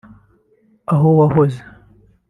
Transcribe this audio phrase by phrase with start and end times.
[0.93, 1.59] aho wahoze